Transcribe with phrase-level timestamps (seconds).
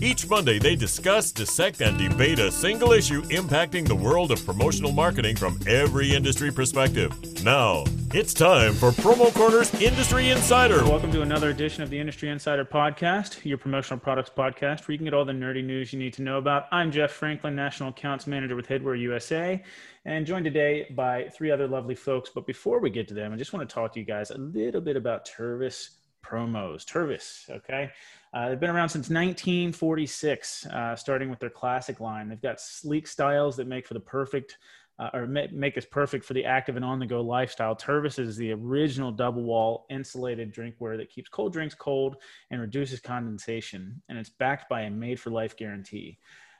[0.00, 4.92] Each Monday, they discuss, dissect, and debate a single issue impacting the world of promotional
[4.92, 7.12] marketing from every industry perspective.
[7.42, 7.82] Now,
[8.14, 10.84] it's time for Promo Corner's Industry Insider.
[10.84, 14.98] Welcome to another edition of the Industry Insider Podcast, your promotional products podcast, where you
[14.98, 16.66] can get all the nerdy news you need to know about.
[16.70, 19.60] I'm Jeff Franklin, National Accounts Manager with Headwear USA,
[20.04, 22.30] and joined today by three other lovely folks.
[22.32, 24.38] But before we get to them, I just want to talk to you guys a
[24.38, 25.88] little bit about Tervis
[26.24, 26.84] promos.
[26.84, 27.90] Tervis, okay?
[28.34, 32.28] Uh, they've been around since 1946, uh, starting with their classic line.
[32.28, 34.58] They've got sleek styles that make for the perfect
[34.98, 37.74] uh, or make, make us perfect for the active and on the go lifestyle.
[37.76, 42.16] Tervis is the original double wall insulated drinkware that keeps cold drinks cold
[42.50, 44.02] and reduces condensation.
[44.08, 46.18] And it's backed by a made for life guarantee.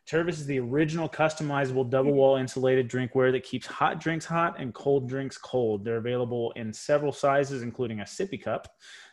[0.09, 4.73] Tervis is the original customizable double wall insulated drinkware that keeps hot drinks hot and
[4.73, 5.85] cold drinks cold.
[5.85, 8.69] They're available in several sizes, including a sippy cup,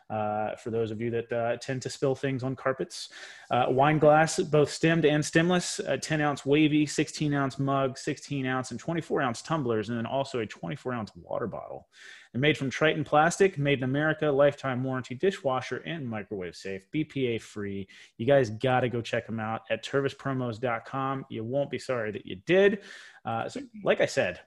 [0.10, 3.10] uh, for those of you that uh, tend to spill things on carpets.
[3.50, 8.46] Uh, wine glass, both stemmed and stemless, a 10 ounce wavy, 16 ounce mug, 16
[8.46, 11.88] ounce and 24 ounce tumblers, and then also a 24 ounce water bottle.
[12.32, 17.42] They're made from Tritan plastic, made in America, lifetime warranty, dishwasher, and microwave safe, BPA
[17.42, 17.88] free.
[18.18, 21.26] You guys got to go check them out at tervispromos.com.
[21.30, 22.82] You won't be sorry that you did.
[23.24, 24.42] Uh, so, like I said,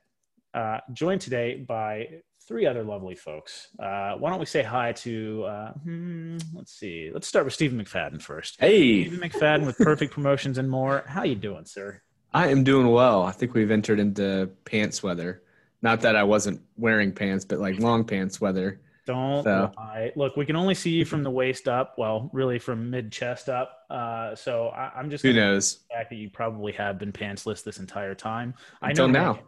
[0.52, 2.08] uh, joined today by
[2.48, 3.68] three other lovely folks.
[3.78, 7.78] Uh, why don't we say hi to, uh, hmm, let's see, let's start with Stephen
[7.78, 8.56] McFadden first.
[8.58, 11.04] Hey, Stephen McFadden with Perfect Promotions and more.
[11.06, 12.00] How you doing, sir?
[12.32, 13.22] I am doing well.
[13.22, 15.42] I think we've entered into pants weather.
[15.82, 18.80] Not that I wasn't wearing pants, but like long pants weather.
[19.06, 20.12] Don't So- lie.
[20.16, 21.94] Look, we can only see you from the waist up.
[21.98, 23.84] Well, really from mid chest up.
[23.90, 25.78] Uh, so I, I'm just Who knows?
[25.88, 28.54] the fact that you probably have been pantsless this entire time.
[28.82, 29.38] I Until know now.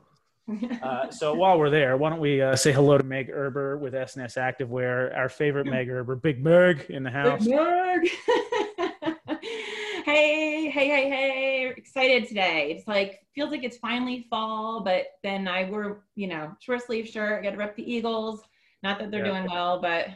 [0.83, 3.95] Uh, so while we're there, why don't we uh, say hello to Meg Erber with
[3.95, 7.45] S&S Activewear, our favorite Meg Erber, Big Meg in the house.
[7.47, 8.09] Big Meg.
[10.05, 11.73] hey, hey, hey, hey.
[11.77, 12.75] Excited today.
[12.77, 17.07] It's like, feels like it's finally fall, but then I wear, you know, short sleeve
[17.09, 18.43] shirt, got to rep the Eagles.
[18.83, 19.33] Not that they're Yeah.
[19.41, 20.09] doing well, but,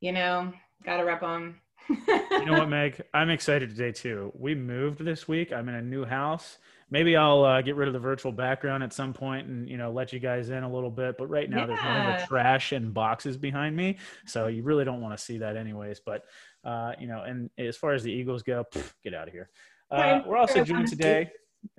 [0.00, 0.52] you know,
[0.84, 1.60] got to rep them.
[1.88, 3.00] You know what, Meg?
[3.14, 4.32] I'm excited today too.
[4.34, 5.52] We moved this week.
[5.52, 6.58] I'm in a new house.
[6.90, 9.90] Maybe I'll uh, get rid of the virtual background at some point and you know
[9.92, 11.16] let you guys in a little bit.
[11.16, 12.26] But right now there's nothing but Yeah.
[12.26, 16.00] trash and boxes behind me, so you really don't want to see that anyways.
[16.04, 16.24] But
[16.64, 19.48] uh, you know, and as far as the Eagles go, pff, get out of here.
[19.90, 21.30] Uh, we're also joined today.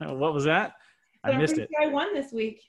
[0.00, 0.74] what was that?
[1.22, 1.68] I So I'm missed it.
[1.80, 2.62] I won this week.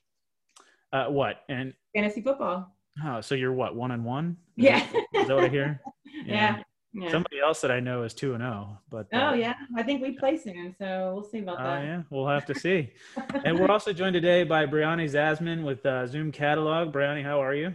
[0.91, 1.37] Uh, what?
[1.49, 2.75] And Fantasy football.
[3.03, 3.75] Oh, so you're what?
[3.75, 4.38] One and one?
[4.57, 4.79] Is Yeah.
[4.91, 5.81] that- Is that what I hear?
[6.25, 6.62] Yeah.
[6.94, 7.09] Yeah.
[7.09, 9.53] Somebody else that I know is two and zero, but uh, oh, yeah.
[9.78, 11.84] I think we play soon, so we'll see about Oh that.
[11.85, 12.91] yeah, we'll have to see.
[13.46, 16.91] and we're also joined today by Bryony Zasman with uh, Zoom Catalog.
[16.91, 17.74] Bryony, how are you?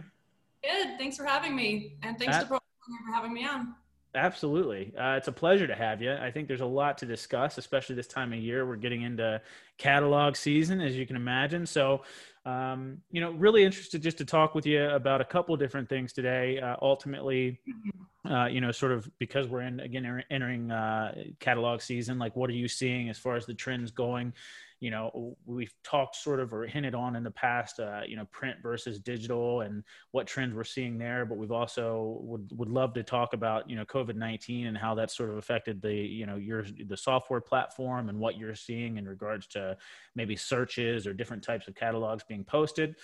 [0.63, 0.99] Good.
[0.99, 1.97] Thanks for having me.
[2.03, 3.73] And thanks Uh, to Pro for having me on.
[4.13, 4.93] Absolutely.
[4.95, 6.13] Uh, it's a pleasure to have you.
[6.13, 8.67] I think there's a lot to discuss, especially this time of year.
[8.67, 9.41] We're getting into
[9.79, 11.65] catalog season, as you can imagine.
[11.65, 12.03] So,
[12.47, 16.13] um, you know, really interested just to talk with you about a couple different things
[16.13, 16.59] today.
[16.59, 17.59] Uh, ultimately,
[18.29, 22.35] uh, you know, sort of because we're in again enter- entering uh, catalog season, like
[22.35, 24.33] what are you seeing as far as the trends going?
[24.79, 28.25] You know, we've talked sort of or hinted on in the past, uh, you know,
[28.25, 31.25] print versus digital and what trends we're seeing there.
[31.25, 34.93] But we've also would would love to talk about you know COVID nineteen and how
[34.95, 38.97] that sort of affected the you know your the software platform and what you're seeing
[38.97, 39.75] in regards to
[40.13, 42.97] maybe searches or different types of catalogs being posted.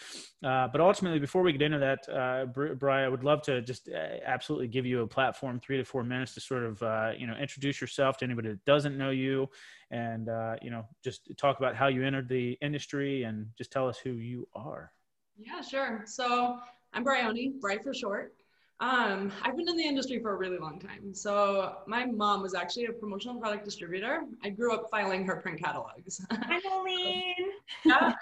[0.44, 3.62] Uh, but ultimately, before we get into that, uh, Bri- Bri, I would love to
[3.64, 3.90] just
[4.26, 7.36] absolutely give you a platform, three to four minutes, to sort of uh, you know
[7.36, 9.50] introduce yourself to anybody that doesn't know you,
[9.92, 13.88] and uh, you know just talk about how you entered the industry and just tell
[13.88, 14.92] us who you are.
[15.38, 16.04] Yeah, sure.
[16.06, 16.58] So
[16.94, 18.34] I'm Bryony, Bry for short.
[18.80, 21.14] Um, I've been in the industry for a really long time.
[21.14, 24.24] So my mom was actually a promotional product distributor.
[24.44, 26.20] I grew up filing her print catalogs.
[26.30, 27.32] Hi, Nolene.
[27.86, 28.14] yeah.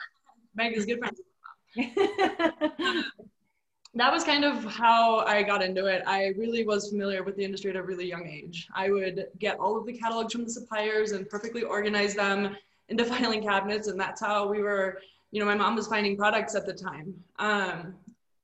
[0.54, 1.22] Meg is good friends.
[3.96, 6.04] that was kind of how I got into it.
[6.08, 8.68] I really was familiar with the industry at a really young age.
[8.74, 12.56] I would get all of the catalogs from the suppliers and perfectly organize them
[12.88, 15.02] into filing cabinets, and that's how we were.
[15.32, 17.14] You know, my mom was finding products at the time.
[17.40, 17.96] Um,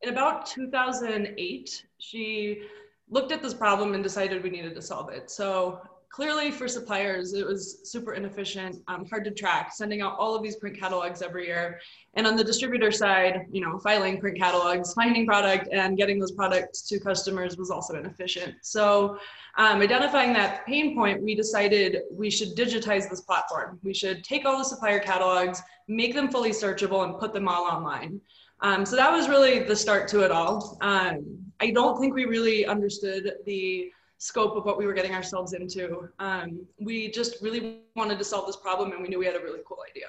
[0.01, 2.61] in about 2008, she
[3.09, 5.29] looked at this problem and decided we needed to solve it.
[5.29, 10.35] So clearly for suppliers, it was super inefficient, um, hard to track, sending out all
[10.35, 11.79] of these print catalogs every year.
[12.15, 16.31] And on the distributor side, you know, filing print catalogs, finding product and getting those
[16.31, 18.55] products to customers was also inefficient.
[18.61, 19.19] So
[19.57, 23.79] um, identifying that pain point, we decided we should digitize this platform.
[23.83, 27.65] We should take all the supplier catalogs, make them fully searchable and put them all
[27.65, 28.21] online.
[28.61, 30.77] Um, so that was really the start to it all.
[30.81, 35.53] Um, I don't think we really understood the scope of what we were getting ourselves
[35.53, 36.09] into.
[36.19, 39.39] Um, we just really wanted to solve this problem and we knew we had a
[39.39, 40.07] really cool idea.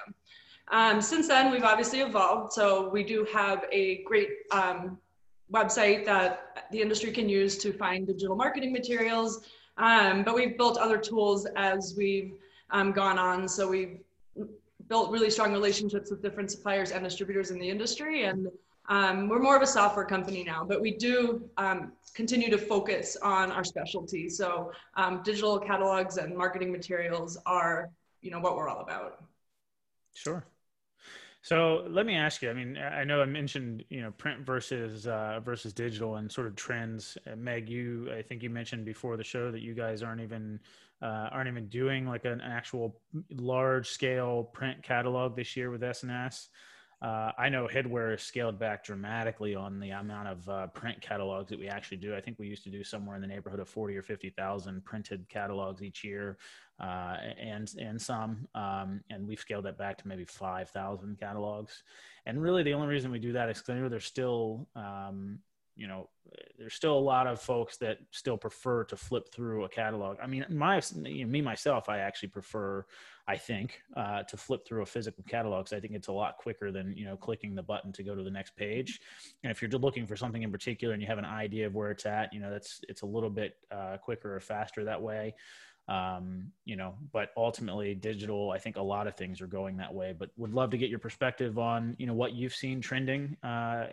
[0.71, 2.53] Um, since then, we've obviously evolved.
[2.53, 4.97] So we do have a great um,
[5.51, 9.41] website that the industry can use to find digital marketing materials.
[9.77, 12.33] Um, but we've built other tools as we've
[12.71, 13.47] um, gone on.
[13.47, 13.99] So we've
[14.87, 18.25] built really strong relationships with different suppliers and distributors in the industry.
[18.25, 18.47] And
[18.89, 23.15] um, we're more of a software company now, but we do um, continue to focus
[23.21, 24.27] on our specialty.
[24.29, 27.89] So um, digital catalogs and marketing materials are,
[28.21, 29.23] you know, what we're all about.
[30.15, 30.43] Sure.
[31.41, 32.49] So let me ask you.
[32.49, 36.47] I mean, I know I mentioned you know print versus uh, versus digital and sort
[36.47, 37.17] of trends.
[37.25, 40.59] Uh, Meg, you I think you mentioned before the show that you guys aren't even
[41.01, 42.99] uh, aren't even doing like an actual
[43.31, 46.49] large scale print catalog this year with S&S.
[47.01, 51.57] Uh, I know Headwear scaled back dramatically on the amount of uh, print catalogs that
[51.57, 52.13] we actually do.
[52.13, 54.83] I think we used to do somewhere in the neighborhood of forty or fifty thousand
[54.83, 56.37] printed catalogs each year,
[56.77, 61.83] uh, and and some, um, and we've scaled that back to maybe five thousand catalogs.
[62.25, 65.39] And really, the only reason we do that is because I know there's still um,
[65.79, 66.09] you know,
[66.57, 70.17] there's still a lot of folks that still prefer to flip through a catalog.
[70.21, 72.85] I mean, my you know, me myself, I actually prefer,
[73.27, 75.65] I think, uh, to flip through a physical catalog.
[75.65, 78.13] Because I think it's a lot quicker than you know clicking the button to go
[78.13, 78.99] to the next page.
[79.43, 81.91] And if you're looking for something in particular and you have an idea of where
[81.91, 85.33] it's at, you know, that's it's a little bit uh, quicker or faster that way
[85.89, 89.93] um, you know but ultimately digital i think a lot of things are going that
[89.93, 93.35] way but would love to get your perspective on you know what you've seen trending
[93.43, 93.85] uh,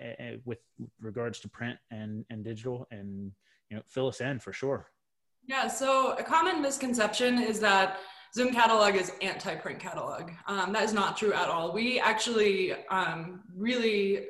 [0.45, 0.59] with
[1.01, 3.33] regards to print and and digital and
[3.71, 4.91] you know fill us in for sure.
[5.47, 7.99] Yeah so a common misconception is that
[8.35, 10.31] zoom catalog is anti-print catalog.
[10.47, 11.73] Um, that is not true at all.
[11.73, 14.27] We actually um, really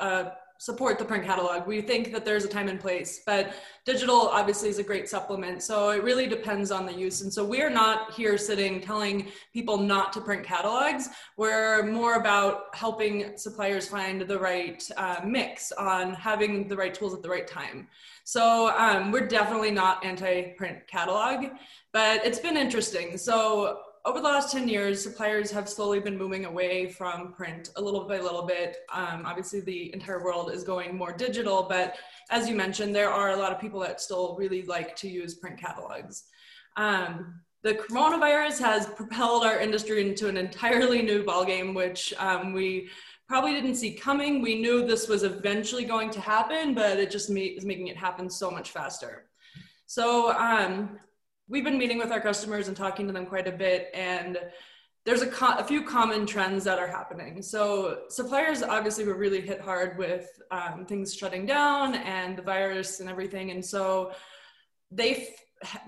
[0.00, 1.66] uh, support the print catalog.
[1.66, 3.54] We think that there's a time and place, but
[3.84, 5.62] digital obviously is a great supplement.
[5.62, 7.22] So it really depends on the use.
[7.22, 11.08] And so we're not here sitting telling people not to print catalogs.
[11.36, 17.14] We're more about helping suppliers find the right uh, mix on having the right tools
[17.14, 17.88] at the right time.
[18.24, 21.46] So um, we're definitely not anti-print catalog,
[21.92, 23.16] but it's been interesting.
[23.18, 27.82] So over the last 10 years, suppliers have slowly been moving away from print a
[27.82, 28.76] little by little bit.
[28.94, 31.96] Um, obviously, the entire world is going more digital, but
[32.30, 35.34] as you mentioned, there are a lot of people that still really like to use
[35.34, 36.22] print catalogs.
[36.76, 42.88] Um, the coronavirus has propelled our industry into an entirely new ballgame, which um, we
[43.26, 44.40] probably didn't see coming.
[44.40, 48.30] We knew this was eventually going to happen, but it just is making it happen
[48.30, 49.24] so much faster.
[49.86, 51.00] So um,
[51.48, 54.38] we've been meeting with our customers and talking to them quite a bit and
[55.04, 57.40] there's a, co- a few common trends that are happening.
[57.40, 62.98] So suppliers obviously were really hit hard with um, things shutting down and the virus
[62.98, 64.12] and everything and so
[64.90, 65.28] they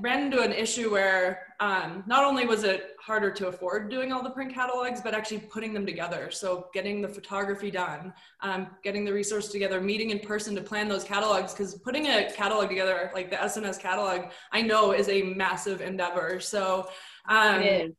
[0.01, 4.23] ran into an issue where um, not only was it harder to afford doing all
[4.23, 6.31] the print catalogs, but actually putting them together.
[6.31, 10.89] So getting the photography done, um, getting the resource together, meeting in person to plan
[10.89, 11.53] those catalogs.
[11.53, 16.41] Because putting a catalog together, like the S&S catalog, I know is a massive endeavor.
[16.41, 16.89] So
[17.29, 17.95] um,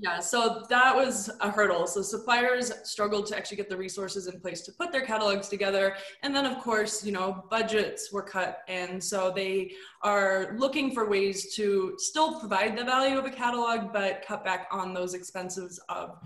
[0.00, 1.86] yeah, so that was a hurdle.
[1.86, 5.96] So suppliers struggled to actually get the resources in place to put their catalogs together.
[6.22, 8.60] And then of course, you know, budgets were cut.
[8.68, 13.92] And so they are looking for ways to still provide the value of a catalog,
[13.92, 16.18] but cut back on those expenses of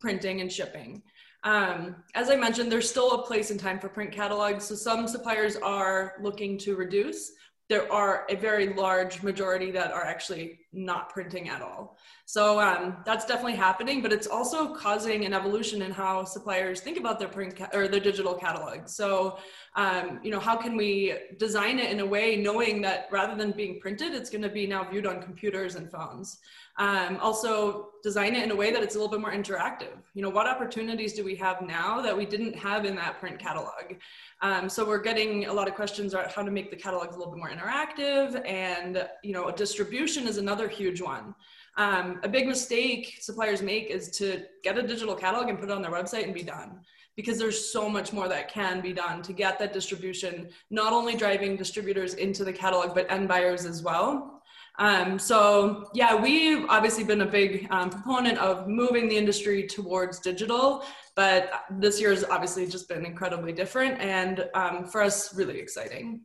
[0.00, 1.02] printing and shipping.
[1.44, 4.64] Um, as I mentioned, there's still a place and time for print catalogs.
[4.64, 7.32] So some suppliers are looking to reduce.
[7.68, 11.96] There are a very large majority that are actually not printing at all.
[12.26, 16.98] So um, that's definitely happening, but it's also causing an evolution in how suppliers think
[16.98, 18.86] about their print ca- or their digital catalog.
[18.86, 19.38] So,
[19.76, 23.52] um, you know, how can we design it in a way knowing that rather than
[23.52, 26.38] being printed, it's going to be now viewed on computers and phones.
[26.78, 29.96] Um, also, design it in a way that it's a little bit more interactive.
[30.14, 33.38] You know, what opportunities do we have now that we didn't have in that print
[33.38, 33.96] catalog?
[34.42, 37.18] Um, so we're getting a lot of questions about how to make the catalogs a
[37.18, 41.34] little bit more interactive, and you know, distribution is another huge one.
[41.76, 45.72] Um, a big mistake suppliers make is to get a digital catalog and put it
[45.72, 46.80] on their website and be done
[47.14, 51.16] because there's so much more that can be done to get that distribution, not only
[51.16, 54.40] driving distributors into the catalog, but end buyers as well.
[54.78, 60.20] Um, so yeah, we've obviously been a big um, proponent of moving the industry towards
[60.20, 60.84] digital,
[61.16, 66.20] but this year has obviously just been incredibly different and um, for us really exciting.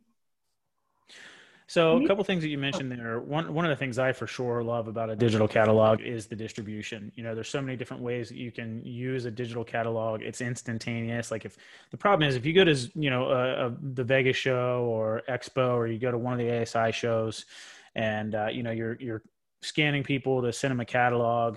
[1.66, 3.20] So a couple things that you mentioned there.
[3.20, 6.36] One one of the things I for sure love about a digital catalog is the
[6.36, 7.10] distribution.
[7.14, 10.20] You know, there's so many different ways that you can use a digital catalog.
[10.20, 11.30] It's instantaneous.
[11.30, 11.56] Like if
[11.90, 15.22] the problem is if you go to you know a, a, the Vegas show or
[15.26, 17.46] Expo or you go to one of the ASI shows,
[17.94, 19.22] and uh, you know you're you're
[19.62, 21.56] scanning people to send them a catalog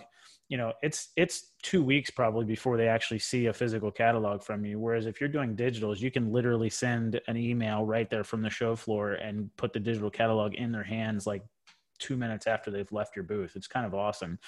[0.50, 4.64] you know it's it's two weeks probably before they actually see a physical catalog from
[4.66, 4.80] you.
[4.80, 8.50] Whereas if you're doing digitals you can literally send an email right there from the
[8.50, 11.44] show floor and put the digital catalog in their hands like
[12.00, 13.56] two minutes after they've left your booth.
[13.56, 14.40] It's kind of awesome.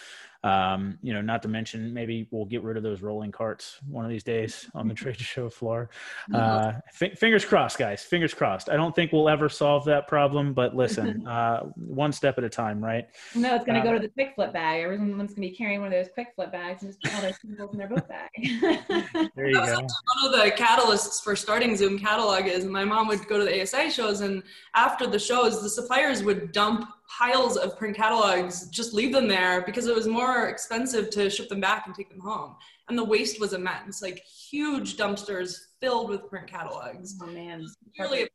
[0.44, 4.06] Um, you know, not to mention maybe we'll get rid of those rolling carts one
[4.06, 5.90] of these days on the trade show floor.
[6.34, 8.04] Uh, f- fingers crossed, guys.
[8.04, 8.70] Fingers crossed.
[8.70, 12.50] I don't think we'll ever solve that problem, but listen, uh, one step at a
[12.50, 13.08] time, right?
[13.36, 14.84] No, it's going to uh, go to the quick flip bag.
[14.84, 17.22] Everyone's going to be carrying one of those quick flip bags and just put all
[17.22, 18.30] their symbols in their book bag.
[19.36, 19.62] there you go.
[19.62, 19.88] One
[20.26, 23.90] of the catalysts for starting Zoom catalog is my mom would go to the ASI
[23.90, 24.42] shows, and
[24.74, 29.62] after the shows, the suppliers would dump piles of print catalogs, just leave them there
[29.62, 32.56] because it was more expensive to ship them back and take them home.
[32.88, 37.18] And the waste was immense, like huge dumpsters filled with print catalogs.
[37.22, 37.66] Oh man,
[38.00, 38.28] really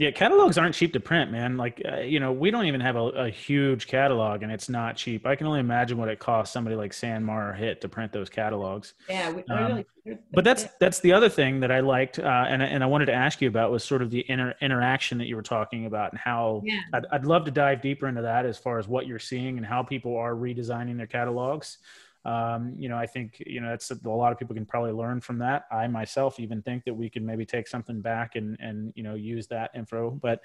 [0.00, 1.58] yeah, catalogs aren't cheap to print, man.
[1.58, 4.96] Like, uh, you know, we don't even have a, a, huge catalog, and it's not
[4.96, 5.26] cheap.
[5.26, 8.30] I can only imagine what it costs somebody like Sanmar or HIT to print those
[8.30, 8.94] catalogs.
[9.10, 12.62] Yeah, we, um, really, but that's that's the other thing that I liked, uh, and
[12.62, 15.36] and I wanted to ask you about was sort of the inter- interaction that you
[15.36, 16.80] were talking about, and how yeah.
[16.94, 19.66] I'd, I'd love to dive deeper into that as far as what you're seeing and
[19.66, 21.76] how people are redesigning their catalogs
[22.24, 24.92] um, you know, I think, you know, that's a, a lot of people can probably
[24.92, 25.64] learn from that.
[25.72, 29.14] I myself even think that we can maybe take something back and, and, you know,
[29.14, 30.42] use that info, but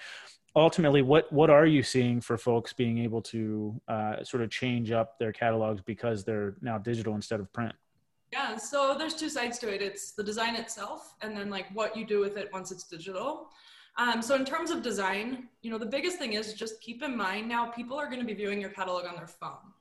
[0.56, 4.92] ultimately what, what are you seeing for folks being able to uh, sort of change
[4.92, 7.74] up their catalogs because they're now digital instead of print?
[8.32, 9.82] Yeah, so there's two sides to it.
[9.82, 13.50] It's the design itself and then like what you do with it once it's digital.
[13.98, 17.16] Um, so in terms of design, you know, the biggest thing is just keep in
[17.16, 19.74] mind now people are going to be viewing your catalog on their phone.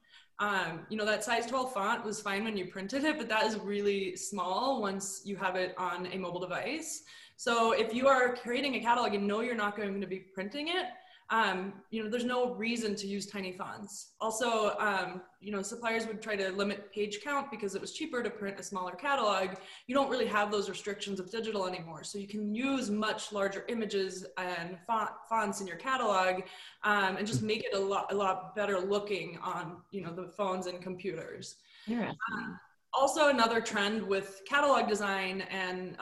[0.45, 3.45] Um, you know, that size 12 font was fine when you printed it, but that
[3.45, 7.03] is really small once you have it on a mobile device.
[7.37, 10.69] So if you are creating a catalog and know you're not going to be printing
[10.69, 10.87] it,
[11.31, 14.13] um, you know, there's no reason to use tiny fonts.
[14.21, 18.23] Also, um, you know, suppliers would try to limit page count because it was cheaper
[18.23, 19.57] to print a smaller catalog.
[19.87, 22.05] You don't really have those restrictions of digital anymore.
[22.05, 26.43] So you can use much larger images and font, fonts in your catalog
[26.83, 30.29] um, and just make it a lot, a lot better looking on, you know, the
[30.29, 31.57] phones and computers.
[31.87, 32.19] Interesting.
[32.33, 32.61] Um,
[32.97, 35.97] also, another trend with catalog design and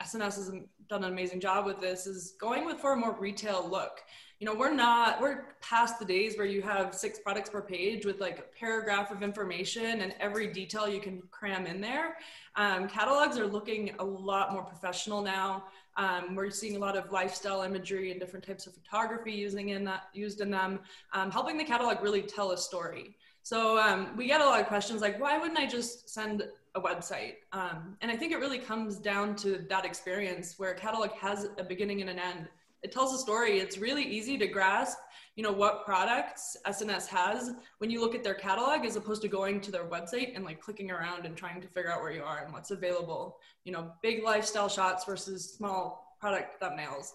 [0.00, 0.52] S&S um, has
[0.88, 4.00] done an amazing job with this is going with for a more retail look.
[4.40, 8.06] You know we're not we're past the days where you have six products per page
[8.06, 12.16] with like a paragraph of information and every detail you can cram in there.
[12.56, 15.64] Um, catalogs are looking a lot more professional now.
[15.96, 19.84] Um, we're seeing a lot of lifestyle imagery and different types of photography using in
[19.84, 20.80] that used in them
[21.12, 24.66] um, helping the catalog really tell a story so um, we get a lot of
[24.66, 26.44] questions like why wouldn't i just send
[26.74, 30.74] a website um, and i think it really comes down to that experience where a
[30.74, 32.48] catalog has a beginning and an end
[32.82, 33.58] it tells a story.
[33.58, 34.98] It's really easy to grasp,
[35.36, 39.28] you know, what products S&S has when you look at their catalog as opposed to
[39.28, 42.22] going to their website and like clicking around and trying to figure out where you
[42.22, 43.38] are and what's available.
[43.64, 47.12] You know, big lifestyle shots versus small product thumbnails.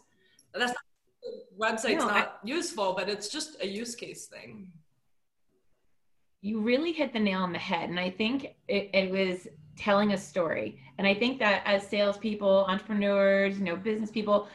[0.53, 4.71] That's not, website's no, not I, useful, but it's just a use case thing.
[6.45, 7.89] You really hit the nail on the head.
[7.89, 10.79] And I think it, it was telling a story.
[10.99, 14.47] And I think that as salespeople, entrepreneurs, you know, business people,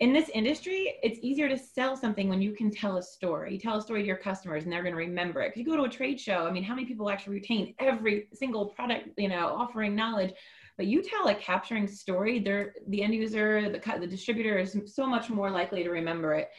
[0.00, 3.54] in this industry, it's easier to sell something when you can tell a story.
[3.54, 5.50] You tell a story to your customers and they're going to remember it.
[5.50, 8.26] If you go to a trade show, I mean, how many people actually retain every
[8.34, 10.34] single product, you know, offering knowledge?
[10.76, 15.06] But you tell a capturing story, they're the end user, the, the distributor is so
[15.06, 16.50] much more likely to remember it.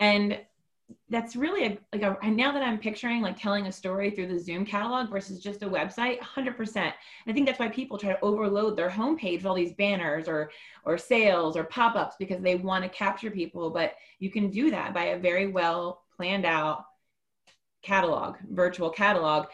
[0.00, 0.38] And
[1.08, 4.38] that's really a, like a, now that I'm picturing like telling a story through the
[4.38, 6.92] Zoom catalog versus just a website, 100%.
[7.26, 10.50] I think that's why people try to overload their homepage with all these banners or
[10.84, 13.70] or sales or pop-ups because they want to capture people.
[13.70, 16.84] But you can do that by a very well planned out
[17.82, 19.46] catalog, virtual catalog.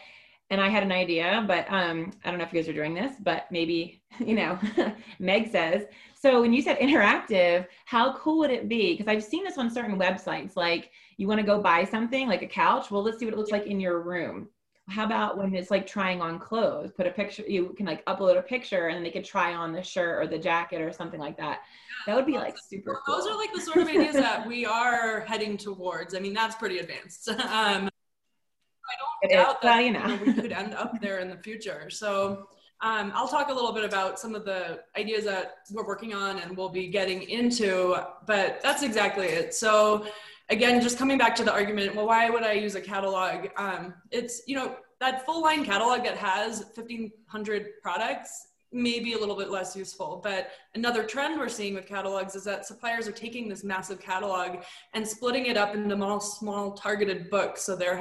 [0.51, 2.95] And I had an idea, but um, I don't know if you guys are doing
[2.95, 4.59] this, but maybe you know,
[5.19, 5.85] Meg says.
[6.21, 8.91] So when you said interactive, how cool would it be?
[8.91, 12.41] Because I've seen this on certain websites, like you want to go buy something like
[12.41, 12.91] a couch?
[12.91, 14.49] Well let's see what it looks like in your room.
[14.89, 16.91] How about when it's like trying on clothes?
[16.91, 19.81] Put a picture you can like upload a picture and they could try on the
[19.81, 21.59] shirt or the jacket or something like that.
[22.05, 23.15] That would be like super well, cool.
[23.15, 26.15] those are like the sort of ideas that we are heading towards.
[26.15, 27.29] I mean that's pretty advanced.
[27.39, 27.89] Um,
[28.91, 31.89] i don't doubt that well, you know, we could end up there in the future.
[31.89, 32.47] So
[32.81, 36.39] um, I'll talk a little bit about some of the ideas that we're working on
[36.39, 39.53] and we'll be getting into, but that's exactly it.
[39.53, 40.07] So
[40.49, 43.49] again, just coming back to the argument, well, why would I use a catalog?
[43.57, 49.17] Um, it's, you know, that full line catalog that has 1500 products may be a
[49.17, 50.21] little bit less useful.
[50.23, 54.63] But another trend we're seeing with catalogs is that suppliers are taking this massive catalog
[54.93, 57.63] and splitting it up into small, small targeted books.
[57.63, 57.97] So they're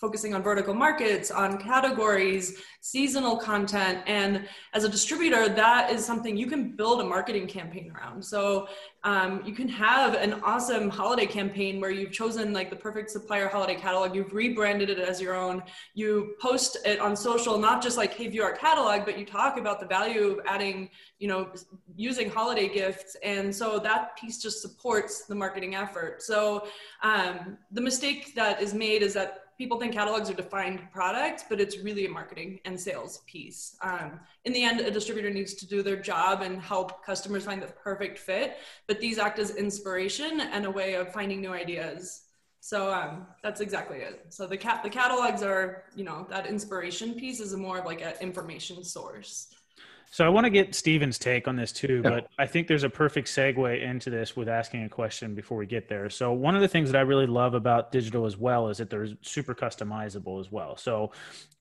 [0.00, 3.98] focusing on vertical markets, on categories, seasonal content.
[4.06, 8.24] And as a distributor, that is something you can build a marketing campaign around.
[8.24, 8.66] So
[9.04, 13.48] um, you can have an awesome holiday campaign where you've chosen like the perfect supplier
[13.48, 15.62] holiday catalog, you've rebranded it as your own,
[15.94, 19.58] you post it on social, not just like, hey, view our catalog, but you talk
[19.58, 20.88] about the value of adding,
[21.18, 21.50] you know,
[21.94, 23.16] using holiday gifts.
[23.22, 26.22] And so that piece just supports the marketing effort.
[26.22, 26.66] So
[27.02, 31.60] um, the mistake that is made is that people think catalogs are defined products, but
[31.60, 33.76] it's really a marketing and sales piece.
[33.82, 37.60] Um, in the end, a distributor needs to do their job and help customers find
[37.60, 42.22] the perfect fit, but these act as inspiration and a way of finding new ideas.
[42.60, 44.24] So um, that's exactly it.
[44.30, 48.00] So the cat the catalogs are, you know, that inspiration piece is more of like
[48.00, 49.54] an information source.
[50.12, 52.90] So I want to get Steven's take on this too, but I think there's a
[52.90, 56.10] perfect segue into this with asking a question before we get there.
[56.10, 58.90] So one of the things that I really love about digital as well is that
[58.90, 60.76] they're super customizable as well.
[60.76, 61.12] So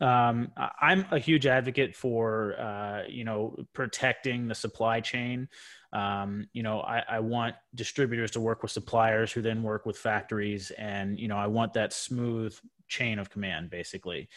[0.01, 0.51] um,
[0.82, 5.48] I'm a huge advocate for uh, you know protecting the supply chain.
[5.94, 9.98] Um, you know, I, I want distributors to work with suppliers who then work with
[9.98, 14.27] factories, and you know, I want that smooth chain of command basically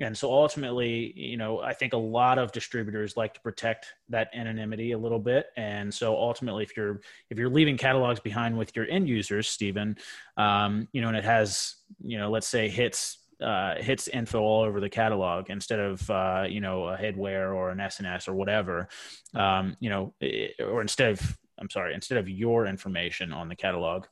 [0.00, 4.28] and so ultimately you know i think a lot of distributors like to protect that
[4.34, 5.46] anonymity a little bit.
[5.56, 9.96] And so ultimately if you're if you're leaving catalogs behind with your end users stephen
[10.36, 14.62] um, you know and it has you know let's say hits uh, hits info all
[14.62, 18.88] over the catalog instead of uh, you know a headwear or an S&S or whatever,
[19.34, 20.12] um, you know,
[20.58, 24.06] or instead of I'm sorry, instead of your information on the catalog,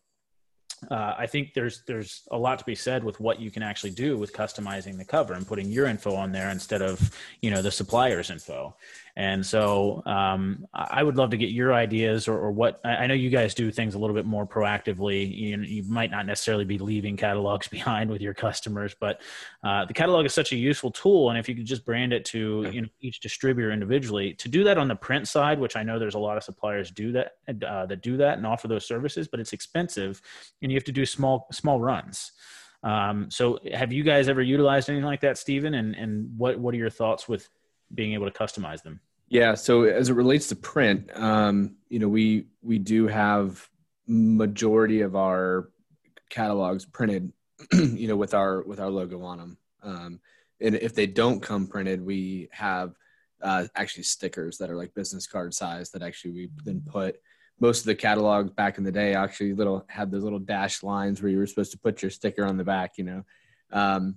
[0.90, 3.90] uh, I think there's there's a lot to be said with what you can actually
[3.90, 7.62] do with customizing the cover and putting your info on there instead of you know
[7.62, 8.74] the supplier's info.
[9.18, 13.14] And so um, I would love to get your ideas or, or, what I know
[13.14, 15.28] you guys do things a little bit more proactively.
[15.36, 19.20] You, you might not necessarily be leaving catalogs behind with your customers, but
[19.64, 21.30] uh, the catalog is such a useful tool.
[21.30, 24.62] And if you could just brand it to you know, each distributor individually, to do
[24.62, 27.32] that on the print side, which I know there's a lot of suppliers do that
[27.66, 30.22] uh, that do that and offer those services, but it's expensive,
[30.62, 32.30] and you have to do small small runs.
[32.84, 35.74] Um, so have you guys ever utilized anything like that, Stephen?
[35.74, 37.48] And and what what are your thoughts with
[37.92, 39.00] being able to customize them?
[39.28, 39.54] Yeah.
[39.54, 43.68] So as it relates to print, um, you know, we we do have
[44.06, 45.70] majority of our
[46.30, 47.32] catalogs printed,
[47.72, 49.58] you know, with our with our logo on them.
[49.82, 50.20] Um,
[50.60, 52.94] and if they don't come printed, we have
[53.42, 57.20] uh, actually stickers that are like business card size that actually we then put
[57.60, 61.20] most of the catalogs back in the day actually little had those little dash lines
[61.20, 63.24] where you were supposed to put your sticker on the back, you know.
[63.72, 64.16] Um,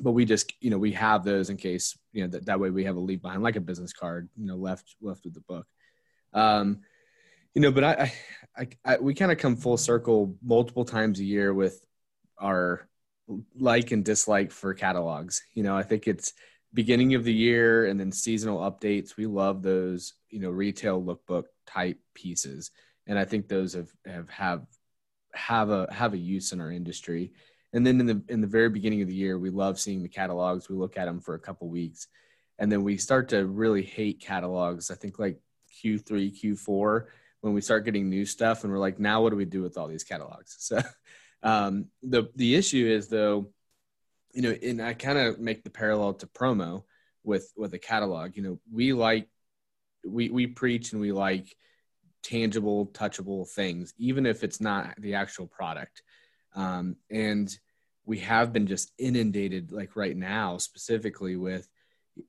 [0.00, 2.70] but we just you know we have those in case you know that, that way
[2.70, 5.40] we have a leave behind like a business card you know left left with the
[5.40, 5.66] book.
[6.32, 6.80] Um
[7.54, 8.12] you know but i
[8.56, 11.84] i, I we kind of come full circle multiple times a year with
[12.38, 12.88] our
[13.56, 15.42] like and dislike for catalogs.
[15.54, 16.32] You know i think it's
[16.72, 19.16] beginning of the year and then seasonal updates.
[19.16, 22.70] We love those you know retail lookbook type pieces.
[23.06, 24.66] And i think those have have have
[25.34, 27.32] have a have a use in our industry
[27.74, 30.08] and then in the in the very beginning of the year, we love seeing the
[30.08, 30.68] catalogs.
[30.68, 32.06] We look at them for a couple weeks,
[32.58, 34.92] and then we start to really hate catalogs.
[34.92, 35.40] I think like
[35.84, 37.06] Q3, Q4,
[37.40, 39.76] when we start getting new stuff, and we're like, now what do we do with
[39.76, 40.56] all these catalogs?
[40.60, 40.80] So
[41.42, 43.50] um, the the issue is though,
[44.32, 46.84] you know, and I kind of make the parallel to promo
[47.24, 48.36] with with a catalog.
[48.36, 49.28] You know, we like
[50.06, 51.54] we we preach and we like
[52.22, 56.02] tangible, touchable things, even if it's not the actual product.
[56.54, 57.56] Um, and
[58.06, 61.68] we have been just inundated like right now specifically with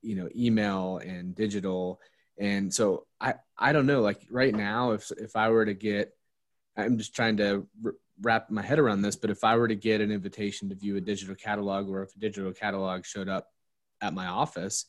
[0.02, 2.00] you know email and digital.
[2.38, 6.12] And so i i don't know like right now if if i were to get
[6.76, 7.66] i'm just trying to
[8.20, 10.96] wrap my head around this but if i were to get an invitation to view
[10.96, 13.48] a digital catalog or if a digital catalog showed up
[14.00, 14.86] at my office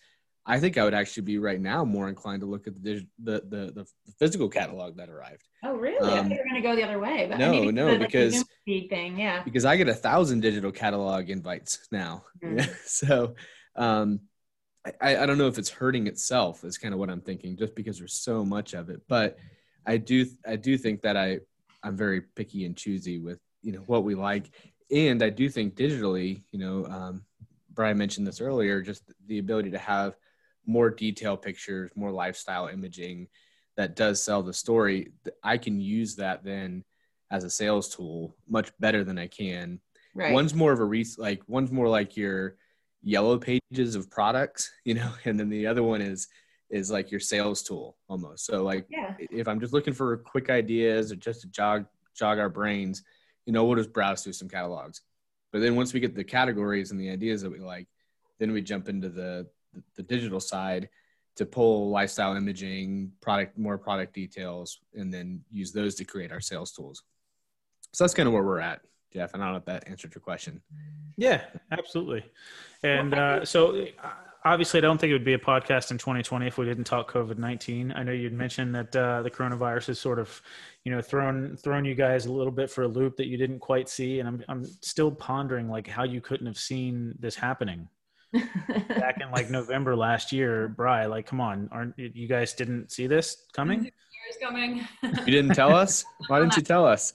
[0.49, 3.41] I think I would actually be right now more inclined to look at the the
[3.47, 5.43] the, the physical catalog that arrived.
[5.63, 5.99] Oh, really?
[5.99, 7.27] Um, I thought you were going to go the other way.
[7.29, 9.43] But no, no, because thing, yeah.
[9.43, 12.71] Because I get a thousand digital catalog invites now, mm-hmm.
[12.85, 13.35] so
[13.77, 14.21] Um,
[15.01, 17.75] I, I don't know if it's hurting itself is kind of what I'm thinking, just
[17.75, 19.01] because there's so much of it.
[19.07, 19.37] But
[19.85, 21.39] I do I do think that I
[21.83, 24.49] I'm very picky and choosy with you know what we like,
[24.91, 27.25] and I do think digitally, you know, um,
[27.73, 30.15] Brian mentioned this earlier, just the ability to have
[30.67, 33.27] more detailed pictures, more lifestyle imaging
[33.77, 35.11] that does sell the story.
[35.43, 36.83] I can use that then
[37.31, 39.79] as a sales tool much better than I can.
[40.13, 40.33] Right.
[40.33, 42.57] One's more of a re- like one's more like your
[43.03, 46.27] yellow pages of products, you know, and then the other one is
[46.69, 48.45] is like your sales tool almost.
[48.45, 49.13] So like yeah.
[49.19, 53.03] if I'm just looking for quick ideas or just to jog jog our brains,
[53.45, 55.01] you know, we'll just browse through some catalogs.
[55.53, 57.87] But then once we get the categories and the ideas that we like,
[58.39, 59.47] then we jump into the
[59.95, 60.89] the digital side
[61.35, 66.41] to pull lifestyle imaging, product more product details, and then use those to create our
[66.41, 67.03] sales tools.
[67.93, 68.81] So that's kind of where we're at.
[69.13, 69.33] Jeff.
[69.33, 70.61] And I don't know if that answered your question.
[71.17, 72.25] Yeah, absolutely.
[72.83, 74.09] And uh, so uh,
[74.45, 77.11] obviously, I don't think it would be a podcast in 2020 if we didn't talk
[77.11, 77.93] COVID 19.
[77.95, 80.41] I know you'd mentioned that uh, the coronavirus has sort of,
[80.83, 83.59] you know, thrown thrown you guys a little bit for a loop that you didn't
[83.59, 87.87] quite see, and I'm I'm still pondering like how you couldn't have seen this happening.
[88.33, 93.07] Back in like November last year, Bry, like, come on, aren't you guys didn't see
[93.07, 93.91] this coming?
[94.41, 94.85] coming.
[95.01, 96.03] you didn't tell us?
[96.27, 97.13] Why didn't you tell us?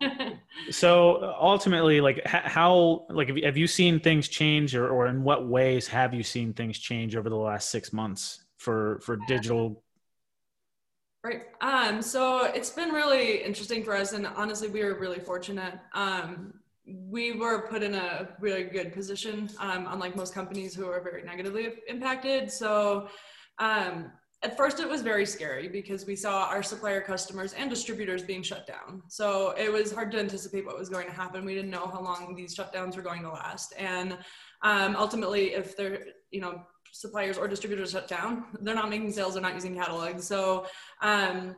[0.70, 5.86] so ultimately, like how, like have you seen things change, or, or in what ways
[5.88, 9.82] have you seen things change over the last six months for for digital?
[11.24, 11.44] Right.
[11.60, 15.74] Um, so it's been really interesting for us, and honestly, we were really fortunate.
[15.92, 16.54] Um,
[16.86, 21.22] we were put in a really good position, um, unlike most companies who are very
[21.22, 22.50] negatively impacted.
[22.50, 23.08] So
[23.58, 24.10] um,
[24.42, 28.42] at first it was very scary because we saw our supplier customers and distributors being
[28.42, 29.02] shut down.
[29.08, 31.44] So it was hard to anticipate what was going to happen.
[31.44, 33.72] We didn't know how long these shutdowns were going to last.
[33.78, 34.18] And
[34.62, 39.34] um, ultimately, if they're, you know, suppliers or distributors shut down, they're not making sales,
[39.34, 40.26] they're not using catalogs.
[40.26, 40.66] So
[41.00, 41.54] um,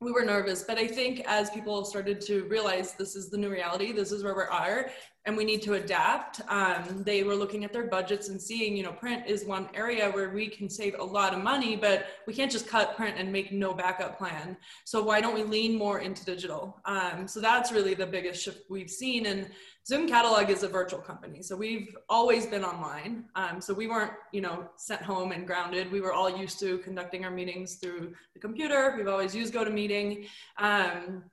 [0.00, 3.50] we were nervous, but I think as people started to realize this is the new
[3.50, 4.90] reality, this is where we are,
[5.28, 6.40] and we need to adapt.
[6.48, 10.10] Um, they were looking at their budgets and seeing, you know, print is one area
[10.10, 13.30] where we can save a lot of money, but we can't just cut print and
[13.30, 14.56] make no backup plan.
[14.86, 16.80] So why don't we lean more into digital?
[16.86, 19.26] Um, so that's really the biggest shift we've seen.
[19.26, 19.50] And
[19.86, 23.26] Zoom Catalog is a virtual company, so we've always been online.
[23.34, 25.92] Um, so we weren't, you know, sent home and grounded.
[25.92, 28.94] We were all used to conducting our meetings through the computer.
[28.96, 30.26] We've always used GoToMeeting.
[30.56, 31.24] Um,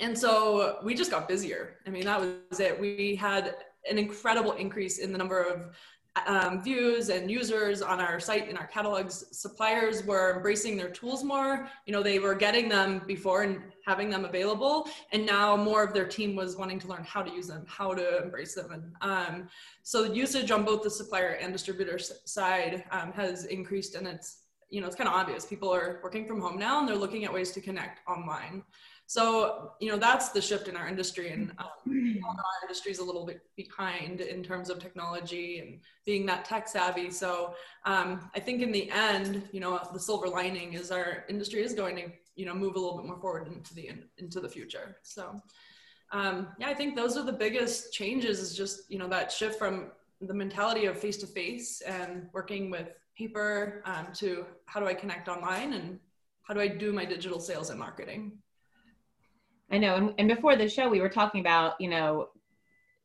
[0.00, 1.76] and so we just got busier.
[1.86, 2.78] I mean, that was it.
[2.78, 3.54] We had
[3.88, 5.74] an incredible increase in the number of
[6.26, 9.24] um, views and users on our site in our catalogs.
[9.32, 11.68] Suppliers were embracing their tools more.
[11.86, 15.94] You know, they were getting them before and having them available, and now more of
[15.94, 18.72] their team was wanting to learn how to use them, how to embrace them.
[18.72, 19.48] And um,
[19.82, 24.80] so usage on both the supplier and distributor side um, has increased, and it's you
[24.80, 25.46] know it's kind of obvious.
[25.46, 28.62] People are working from home now, and they're looking at ways to connect online.
[29.06, 31.32] So, you know, that's the shift in our industry.
[31.32, 31.66] And um,
[32.26, 36.66] our industry is a little bit behind in terms of technology and being that tech
[36.66, 37.10] savvy.
[37.10, 41.62] So um, I think in the end, you know, the silver lining is our industry
[41.62, 44.48] is going to, you know, move a little bit more forward into the, into the
[44.48, 44.96] future.
[45.02, 45.38] So
[46.12, 49.58] um, yeah, I think those are the biggest changes is just, you know, that shift
[49.58, 52.88] from the mentality of face-to-face and working with
[53.18, 55.98] paper um, to how do I connect online and
[56.42, 58.38] how do I do my digital sales and marketing?
[59.72, 59.96] I know.
[59.96, 62.28] And, and before the show, we were talking about, you know,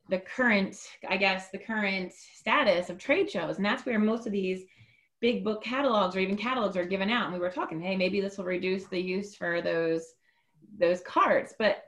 [0.10, 0.78] the current,
[1.08, 3.56] I guess, the current status of trade shows.
[3.56, 4.64] And that's where most of these
[5.20, 7.26] big book catalogs or even catalogs are given out.
[7.26, 10.14] And we were talking, hey, maybe this will reduce the use for those
[10.78, 11.54] those cards.
[11.58, 11.86] But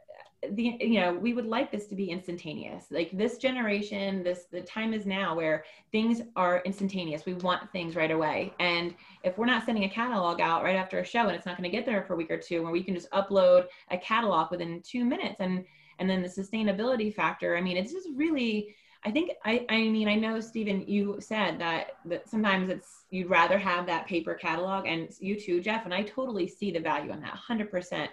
[0.52, 2.86] the you know we would like this to be instantaneous.
[2.92, 7.26] Like this generation this the time is now where things are instantaneous.
[7.26, 8.54] We want things right away.
[8.60, 11.58] And if we're not sending a catalog out right after a show and it's not
[11.58, 13.98] going to get there for a week or two where we can just upload a
[13.98, 15.66] catalog within two minutes and
[16.00, 20.08] and then the sustainability factor i mean it's just really i think i i mean
[20.08, 24.86] i know stephen you said that that sometimes it's you'd rather have that paper catalog
[24.88, 28.08] and you too jeff and i totally see the value in that 100%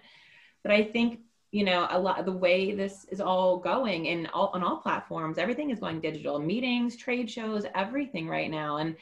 [0.62, 1.20] but i think
[1.56, 5.38] you know a lot the way this is all going in all on all platforms
[5.38, 8.76] everything is going digital meetings trade shows everything right now.
[8.76, 8.96] And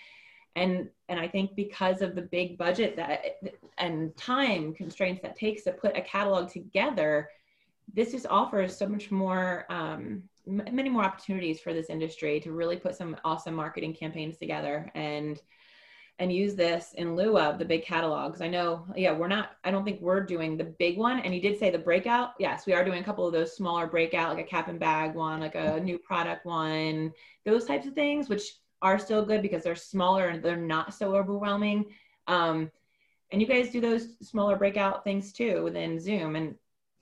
[0.56, 3.38] and and i think because of the big budget that
[3.78, 7.28] and time constraints that takes to put a catalog together
[7.92, 12.76] this just offers so much more um, many more opportunities for this industry to really
[12.76, 14.90] put some awesome marketing campaigns together.
[14.94, 15.40] And
[16.18, 18.40] and use this in lieu of the big catalogs.
[18.40, 21.20] I know, yeah, we're not, I don't think we're doing the big one.
[21.20, 22.34] And you did say the breakout.
[22.38, 25.14] Yes, we are doing a couple of those smaller breakout, like a cap and bag
[25.14, 27.12] one, like a new product one,
[27.44, 31.16] those types of things, which are still good because they're smaller and they're not so
[31.16, 31.86] overwhelming.
[32.28, 32.70] Um,
[33.32, 36.36] and you guys do those smaller breakout things too within Zoom.
[36.36, 36.54] And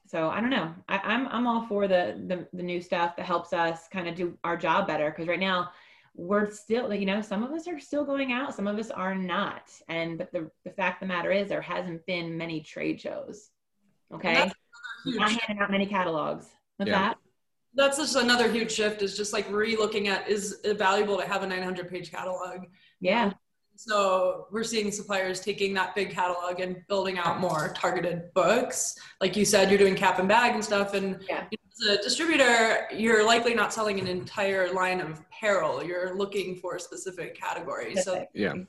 [0.06, 0.74] so I don't know.
[0.88, 4.08] I, am I'm, I'm all for the, the the new stuff that helps us kind
[4.08, 5.70] of do our job better because right now
[6.14, 9.14] we're still you know some of us are still going out, some of us are
[9.14, 9.70] not.
[9.88, 13.50] And but the the fact of the matter is there hasn't been many trade shows.
[14.12, 14.50] Okay,
[15.06, 16.46] not handing out many catalogs.
[16.76, 16.98] What's yeah.
[16.98, 17.18] that?
[17.74, 19.00] That's just another huge shift.
[19.02, 22.66] Is just like re-looking at is it valuable to have a 900 page catalog?
[23.00, 23.32] Yeah.
[23.84, 28.96] So we're seeing suppliers taking that big catalog and building out more targeted books.
[29.20, 30.94] Like you said, you're doing cap and bag and stuff.
[30.94, 31.46] And yeah.
[31.50, 35.82] as a distributor, you're likely not selling an entire line of apparel.
[35.82, 38.04] You're looking for a specific categories.
[38.04, 38.66] So yeah, and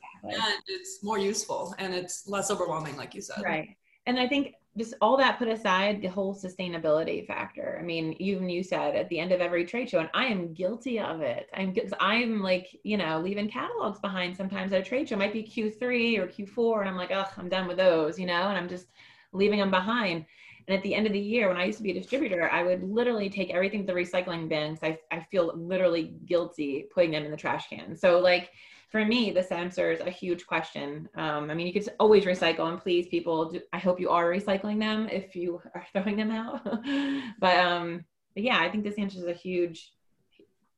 [0.68, 3.44] it's more useful and it's less overwhelming, like you said.
[3.44, 3.78] Right.
[4.08, 7.78] And I think just all that put aside, the whole sustainability factor.
[7.80, 10.54] I mean, even you said at the end of every trade show, and I am
[10.54, 11.48] guilty of it.
[11.54, 15.16] I'm I'm like, you know, leaving catalogs behind sometimes at a trade show.
[15.16, 18.26] It might be Q3 or Q4, and I'm like, oh, I'm done with those, you
[18.26, 18.88] know, and I'm just
[19.32, 20.26] leaving them behind.
[20.68, 22.64] And at the end of the year, when I used to be a distributor, I
[22.64, 27.12] would literally take everything to the recycling bin because I, I feel literally guilty putting
[27.12, 27.96] them in the trash can.
[27.96, 28.50] So like
[28.94, 31.10] for me, this answers a huge question.
[31.16, 34.30] Um, I mean, you could always recycle, and please, people, do, I hope you are
[34.30, 36.64] recycling them if you are throwing them out.
[37.40, 39.92] but, um, but yeah, I think this answer is a huge,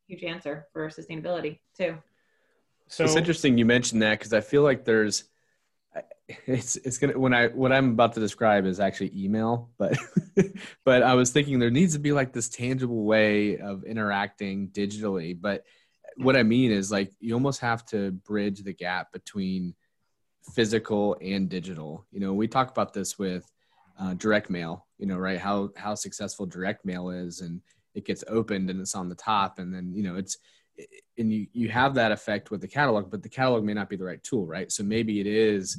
[0.07, 1.97] huge answer for sustainability too.
[2.87, 5.25] So it's interesting you mentioned that because I feel like there's,
[6.47, 9.97] it's it's gonna when I what I'm about to describe is actually email, but
[10.83, 15.39] but I was thinking there needs to be like this tangible way of interacting digitally,
[15.39, 15.65] but
[16.17, 19.75] what I mean is like you almost have to bridge the gap between
[20.53, 22.05] physical and digital.
[22.11, 23.49] You know, we talk about this with
[23.99, 24.85] uh, direct mail.
[24.97, 25.39] You know, right?
[25.39, 27.61] How how successful direct mail is, and
[27.93, 30.37] it gets opened and it's on the top, and then you know it's
[31.17, 33.95] and you you have that effect with the catalog, but the catalog may not be
[33.95, 34.71] the right tool, right?
[34.71, 35.77] So maybe it is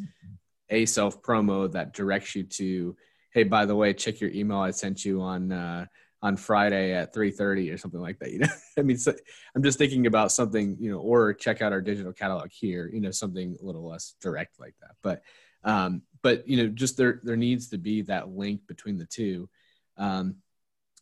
[0.70, 2.96] a self promo that directs you to,
[3.31, 5.53] hey, by the way, check your email I sent you on.
[5.53, 5.87] Uh,
[6.22, 8.33] on Friday at 3:30 or something like that.
[8.33, 8.48] You know,
[8.79, 9.14] I mean, so
[9.55, 12.90] I'm just thinking about something, you know, or check out our digital catalog here.
[12.92, 14.92] You know, something a little less direct like that.
[15.02, 15.22] But,
[15.64, 19.48] um, but you know, just there there needs to be that link between the two.
[19.96, 20.37] Um,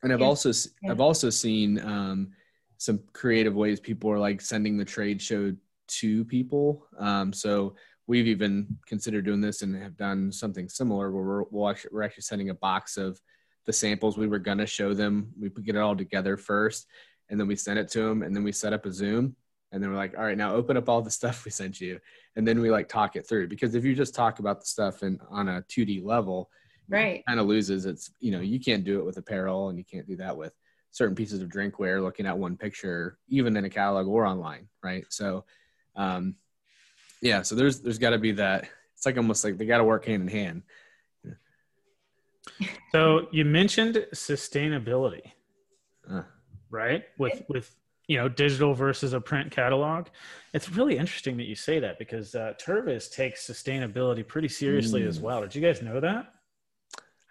[0.03, 0.27] and I've yeah.
[0.27, 0.50] also
[0.83, 0.90] yeah.
[0.90, 2.33] I've also seen um,
[2.79, 5.55] some creative ways people are like sending the trade show
[5.87, 6.87] to people.
[6.98, 11.68] Um, so we've even considered doing this and have done something similar where we're we'll
[11.68, 13.18] actually, we're actually sending a box of
[13.66, 15.33] the samples we were going to show them.
[15.40, 16.87] We get it all together first,
[17.29, 19.37] and then we send it to them, and then we set up a Zoom,
[19.72, 21.98] and then we're like, all right, now open up all the stuff we sent you,
[22.37, 23.48] and then we like talk it through.
[23.48, 26.50] Because if you just talk about the stuff in on a 2D level,
[26.88, 28.11] right, kind of loses its.
[28.20, 30.55] You know, you can't do it with apparel, and you can't do that with
[30.90, 32.03] certain pieces of drinkware.
[32.03, 35.05] Looking at one picture, even in a catalog or online, right?
[35.09, 35.44] So,
[35.96, 36.37] um,
[37.22, 38.68] yeah, so there's there's got to be that.
[38.94, 40.62] It's like almost like they got to work hand in hand
[42.92, 45.22] so you mentioned sustainability,
[46.11, 46.22] uh.
[46.70, 47.04] right?
[47.18, 47.74] With with
[48.07, 50.07] you know digital versus a print catalog.
[50.52, 55.09] It's really interesting that you say that because uh, Tervis takes sustainability pretty seriously mm.
[55.09, 55.40] as well.
[55.42, 56.33] Did you guys know that?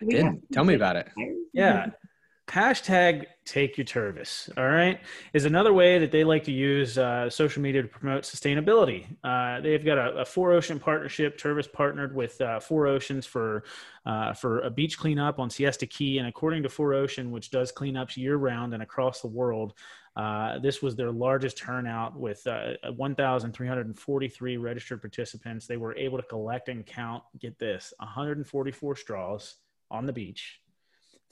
[0.02, 0.52] I didn't.
[0.52, 1.10] Tell me about it.
[1.54, 1.88] Yeah
[2.48, 5.00] hashtag take your Tervis, all right,
[5.34, 9.06] is another way that they like to use uh, social media to promote sustainability.
[9.24, 11.38] Uh, they've got a, a, Four Ocean partnership.
[11.38, 13.64] Tervis partnered with uh, Four Oceans for
[14.06, 17.72] uh, for a beach cleanup on Siesta Key, and according to Four Ocean, which does
[17.72, 19.74] cleanups year round and across the world,
[20.16, 25.66] uh, this was their largest turnout with uh, 1,343 registered participants.
[25.66, 29.56] They were able to collect and count, get this, 144 straws
[29.90, 30.63] on the beach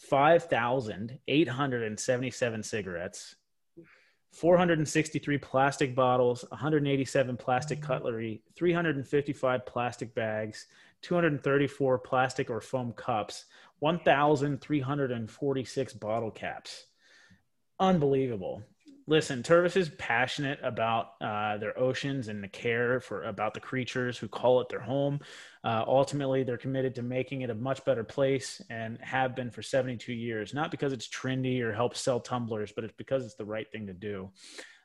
[0.10, 3.36] 5,877 cigarettes,
[4.32, 7.84] 463 plastic bottles, 187 plastic mm.
[7.84, 10.68] cutlery, 355 plastic bags,
[11.02, 13.46] 234 plastic or foam cups,
[13.80, 16.86] 1,346 bottle caps.
[17.80, 18.64] Unbelievable
[19.08, 24.18] listen, Tervis is passionate about uh, their oceans and the care for about the creatures
[24.18, 25.20] who call it their home.
[25.64, 29.62] Uh, ultimately, they're committed to making it a much better place and have been for
[29.62, 30.54] 72 years.
[30.54, 33.88] Not because it's trendy or helps sell tumblers, but it's because it's the right thing
[33.88, 34.30] to do.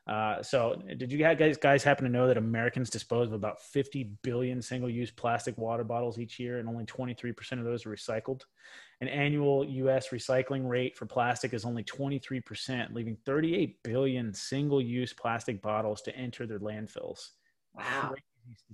[0.07, 4.11] Uh, so, did you guys guys happen to know that Americans dispose of about 50
[4.23, 8.43] billion single-use plastic water bottles each year, and only 23% of those are recycled?
[8.99, 10.09] An annual U.S.
[10.09, 16.47] recycling rate for plastic is only 23%, leaving 38 billion single-use plastic bottles to enter
[16.47, 17.29] their landfills.
[17.75, 18.15] Wow,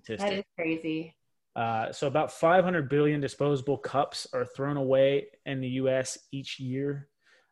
[0.08, 1.16] that is crazy.
[1.56, 6.18] Uh, so, about 500 billion disposable cups are thrown away in the U.S.
[6.32, 7.10] each year.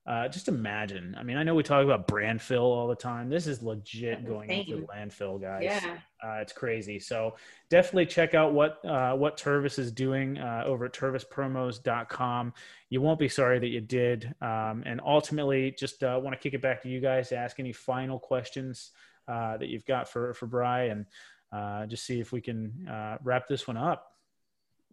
[0.07, 1.15] Uh, just imagine.
[1.17, 3.29] I mean, I know we talk about brand fill all the time.
[3.29, 5.61] This is legit going into the landfill, guys.
[5.63, 5.97] Yeah.
[6.23, 6.97] Uh, it's crazy.
[6.97, 7.35] So
[7.69, 12.53] definitely check out what uh, what Tervis is doing uh, over at tervispromos.com.
[12.89, 14.33] You won't be sorry that you did.
[14.41, 17.59] Um, and ultimately, just uh, want to kick it back to you guys to ask
[17.59, 18.91] any final questions
[19.27, 21.05] uh, that you've got for for Bry, and
[21.51, 24.15] uh, just see if we can wrap this one up.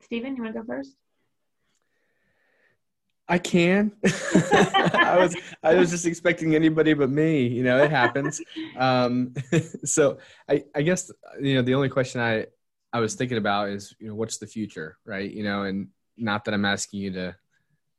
[0.03, 0.97] Steven, you want to go first?
[3.29, 3.93] I can.
[4.05, 7.47] I was I was just expecting anybody but me.
[7.47, 8.41] You know, it happens.
[8.77, 9.35] Um,
[9.85, 11.11] so I I guess
[11.41, 12.47] you know the only question I
[12.93, 15.31] I was thinking about is you know what's the future, right?
[15.31, 17.37] You know, and not that I'm asking you to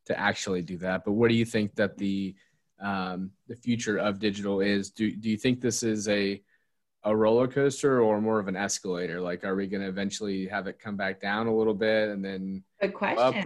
[0.06, 2.36] to actually do that, but what do you think that the
[2.82, 4.90] um, the future of digital is?
[4.90, 6.42] Do do you think this is a
[7.04, 9.22] a roller coaster or more of an escalator?
[9.22, 12.24] Like, are we going to eventually have it come back down a little bit and
[12.24, 13.40] then good question?
[13.40, 13.46] Up?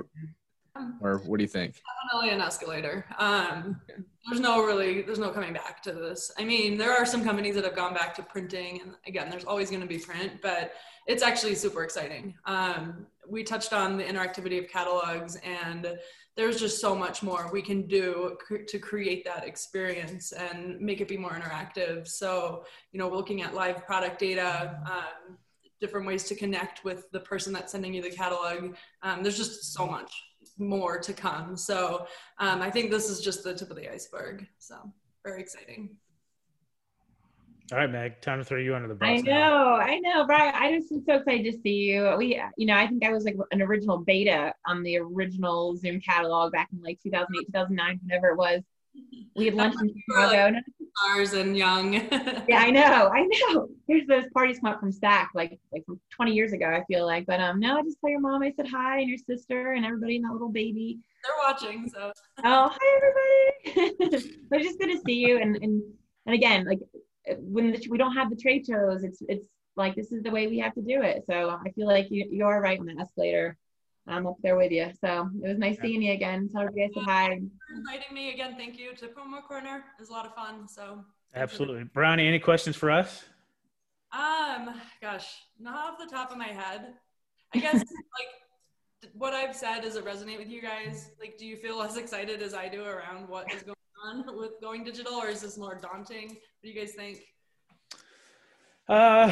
[1.02, 1.82] Or what do you think?
[2.12, 3.06] Definitely an escalator.
[3.18, 3.80] Um,
[4.28, 6.32] there's no really, there's no coming back to this.
[6.38, 9.46] I mean, there are some companies that have gone back to printing, and again, there's
[9.46, 10.74] always going to be print, but
[11.06, 12.34] it's actually super exciting.
[12.46, 15.98] Um, we touched on the interactivity of catalogs, and
[16.36, 21.00] there's just so much more we can do cr- to create that experience and make
[21.02, 22.08] it be more interactive.
[22.08, 24.80] So, you know, looking at live product data.
[24.86, 25.38] Um,
[25.84, 28.74] different ways to connect with the person that's sending you the catalog.
[29.02, 30.24] Um, there's just so much
[30.58, 31.58] more to come.
[31.58, 32.08] So
[32.40, 34.48] um, I think this is just the tip of the iceberg.
[34.60, 34.76] So
[35.26, 35.90] very exciting.
[37.74, 39.10] All right, Meg, time to throw you under the bus.
[39.10, 39.76] I know, now.
[39.76, 40.56] I know, Bryony.
[40.56, 42.14] I just am so excited to see you.
[42.18, 46.00] We, you know, I think I was like an original beta on the original Zoom
[46.00, 48.62] catalog back in like 2008, 2009, whenever it was.
[49.36, 50.60] We had lunch in Chicago.
[50.96, 51.94] Stars and young.
[52.48, 53.68] yeah, I know, I know.
[53.88, 56.68] There's those parties come up from Stack, like like from 20 years ago.
[56.68, 59.10] I feel like, but um, no, I just tell your mom I said hi and
[59.10, 61.00] your sister and everybody and that little baby.
[61.24, 62.12] They're watching, so.
[62.44, 63.96] Oh, hi everybody!
[64.50, 65.82] but it's just good to see you, and and
[66.26, 66.80] and again, like
[67.40, 70.48] when the, we don't have the trade shows, it's it's like this is the way
[70.48, 71.24] we have to do it.
[71.26, 73.58] So I feel like you you are right on the escalator.
[74.08, 74.92] I'm up there with you.
[75.00, 75.82] So it was nice yeah.
[75.84, 76.50] seeing you again.
[76.52, 77.40] Tell everybody I said hi.
[77.74, 78.56] inviting me again.
[78.58, 79.78] Thank you to Promo Corner.
[79.78, 80.68] It was a lot of fun.
[80.68, 81.04] So
[81.36, 82.28] absolutely, Bryony.
[82.28, 83.24] Any questions for us?
[84.12, 84.70] Um,
[85.02, 85.28] gosh,
[85.60, 86.94] not off the top of my head.
[87.54, 91.12] I guess like what I've said does it resonate with you guys?
[91.20, 94.52] Like, do you feel as excited as I do around what is going on with
[94.62, 96.28] going digital, or is this more daunting?
[96.28, 97.22] What do you guys think?
[98.88, 99.32] Uh,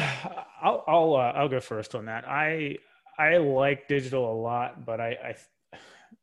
[0.62, 2.26] I'll I'll uh, I'll go first on that.
[2.26, 2.78] I
[3.18, 5.34] I like digital a lot, but I, I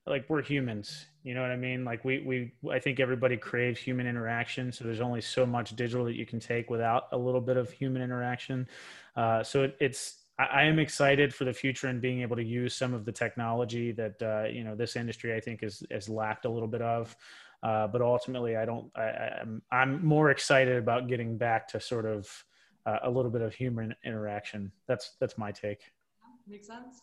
[0.07, 1.05] like we're humans.
[1.23, 1.85] You know what I mean?
[1.85, 4.71] Like we we I think everybody craves human interaction.
[4.71, 7.71] So there's only so much digital that you can take without a little bit of
[7.71, 8.67] human interaction.
[9.15, 12.73] Uh, so it, it's I, am excited for the future and being able to use
[12.73, 16.45] some of the technology that uh, you know this industry I think is has lacked
[16.45, 17.15] a little bit of.
[17.61, 18.89] Uh, but ultimately, I don't.
[18.95, 22.45] I, I'm I'm more excited about getting back to sort of
[22.85, 24.71] uh, a little bit of human interaction.
[24.87, 25.91] That's that's my take.
[26.49, 27.01] Makes sense.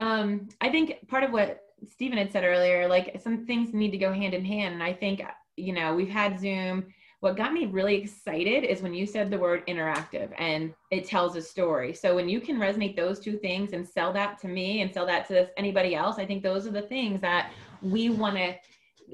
[0.00, 3.98] Um, I think part of what Stephen had said earlier, like some things need to
[3.98, 4.74] go hand in hand.
[4.74, 5.22] And I think,
[5.56, 6.86] you know, we've had Zoom.
[7.20, 11.34] What got me really excited is when you said the word interactive and it tells
[11.34, 11.94] a story.
[11.94, 15.06] So when you can resonate those two things and sell that to me and sell
[15.06, 18.54] that to anybody else, I think those are the things that we want to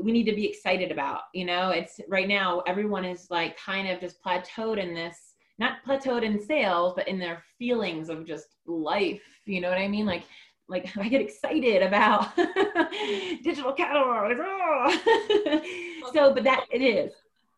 [0.00, 3.86] we need to be excited about you know it's right now everyone is like kind
[3.86, 8.56] of just plateaued in this not plateaued in sales, but in their feelings of just
[8.66, 9.22] life.
[9.46, 10.06] You know what I mean?
[10.06, 10.24] Like,
[10.68, 12.34] like I get excited about
[13.42, 14.40] digital catalogs.
[14.40, 16.10] Oh.
[16.14, 17.12] so, but that it is.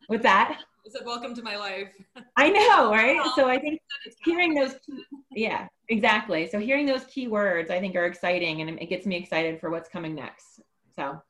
[0.08, 1.88] With that, I said, "Welcome to my life."
[2.36, 3.18] I know, right?
[3.34, 3.80] So I think
[4.24, 4.74] hearing those,
[5.30, 6.46] yeah, exactly.
[6.46, 9.70] So hearing those key words, I think, are exciting, and it gets me excited for
[9.70, 10.60] what's coming next.
[10.94, 11.22] So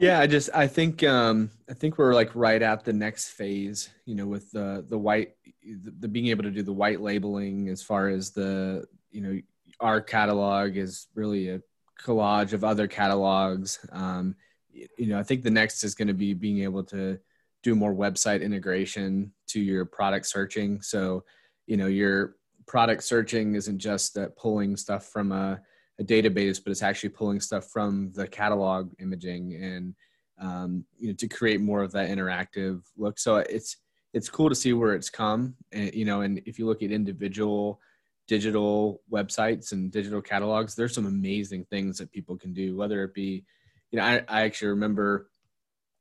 [0.00, 3.90] yeah, I just I think um I think we're like right at the next phase,
[4.04, 7.68] you know, with the the white the, the being able to do the white labeling
[7.68, 9.40] as far as the you know
[9.80, 11.60] our catalog is really a
[12.00, 13.84] collage of other catalogs.
[13.92, 14.36] Um,
[14.72, 17.18] you know, I think the next is going to be being able to
[17.62, 20.82] do more website integration to your product searching.
[20.82, 21.24] So,
[21.66, 25.60] you know, your product searching isn't just that pulling stuff from a
[26.00, 29.94] a database, but it's actually pulling stuff from the catalog imaging and
[30.40, 33.18] um, you know to create more of that interactive look.
[33.18, 33.76] So it's
[34.14, 36.90] it's cool to see where it's come, and you know, and if you look at
[36.90, 37.80] individual
[38.26, 42.76] digital websites and digital catalogs, there's some amazing things that people can do.
[42.76, 43.44] Whether it be,
[43.90, 45.28] you know, I, I actually remember,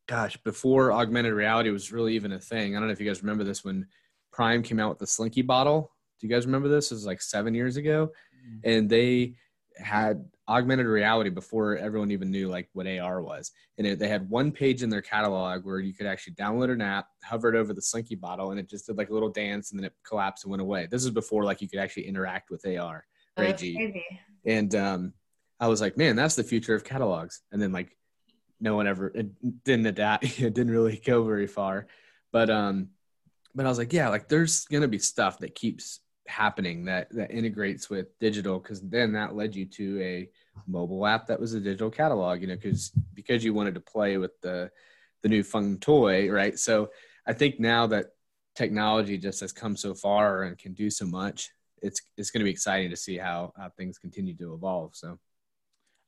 [0.07, 2.75] gosh, before augmented reality was really even a thing.
[2.75, 3.87] I don't know if you guys remember this when
[4.31, 5.91] Prime came out with the Slinky bottle.
[6.19, 6.91] Do you guys remember this?
[6.91, 8.11] It was like seven years ago,
[8.47, 8.69] mm-hmm.
[8.69, 9.35] and they
[9.77, 13.51] had augmented reality before everyone even knew like what AR was.
[13.77, 16.81] And it, they had one page in their catalog where you could actually download an
[16.81, 19.71] app, hover it over the Slinky bottle, and it just did like a little dance,
[19.71, 20.87] and then it collapsed and went away.
[20.89, 23.05] This is before like you could actually interact with AR
[23.37, 24.03] or AG.
[24.45, 25.13] And um,
[25.59, 27.41] I was like, man, that's the future of catalogs.
[27.51, 27.95] And then like
[28.59, 30.23] no one ever it didn't adapt.
[30.39, 31.87] It didn't really go very far.
[32.31, 32.89] But um,
[33.55, 37.31] but I was like, yeah, like there's gonna be stuff that keeps happening that that
[37.31, 40.29] integrates with digital because then that led you to a
[40.67, 44.17] mobile app that was a digital catalog you know because because you wanted to play
[44.17, 44.71] with the
[45.21, 46.57] the new fun toy right?
[46.57, 46.89] So
[47.27, 48.07] i think now that
[48.55, 51.49] technology just has come so far and can do so much
[51.81, 55.19] it's it's going to be exciting to see how how things continue to evolve so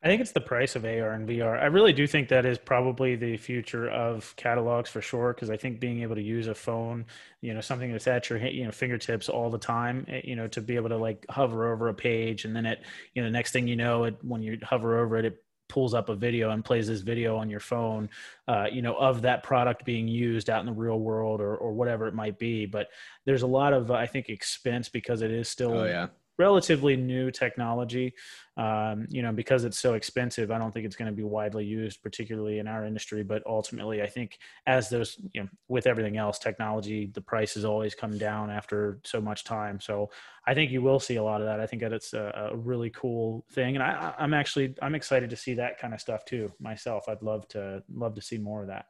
[0.06, 1.60] I think it's the price of AR and VR.
[1.60, 5.34] I really do think that is probably the future of catalogs for sure.
[5.34, 7.06] Because I think being able to use a phone,
[7.42, 10.48] you know, something that's at your you know fingertips all the time, eh, you know,
[10.50, 12.84] to be able to like hover over a page and then it,
[13.16, 16.10] you know, next thing you know, it when you hover over it, it pulls up
[16.10, 18.08] a video and plays this video on your phone,
[18.48, 21.74] uh, you know, of that product being used out in the real world or or
[21.74, 22.68] whatever it might be.
[22.68, 22.90] But
[23.26, 27.32] there's a lot of I think expense because it is still oh yeah relatively new
[27.32, 28.14] technology.
[28.58, 31.66] Um, you know, because it's so expensive, I don't think it's going to be widely
[31.66, 33.22] used, particularly in our industry.
[33.22, 37.96] But ultimately, I think as those, you know, with everything else, technology, the prices always
[37.96, 39.82] come down after so much time.
[39.82, 40.10] So
[40.48, 41.60] I think you will see a lot of that.
[41.60, 45.30] I think that it's a, a really cool thing, and I, I'm actually I'm excited
[45.32, 47.10] to see that kind of stuff too myself.
[47.10, 48.86] I'd love to love to see more of that.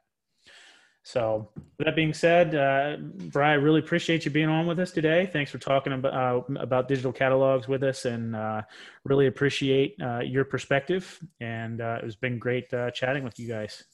[1.06, 1.48] So,
[1.78, 2.96] that being said, uh,
[3.30, 5.30] Bryony, I really appreciate you being on with us today.
[5.32, 8.62] Thanks for talking about, uh, about digital catalogs with us and uh,
[9.04, 11.20] really appreciate uh, your perspective.
[11.40, 13.84] And uh, it's been great uh, chatting with you guys.